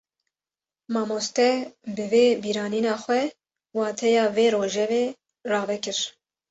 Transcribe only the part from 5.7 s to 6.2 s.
kir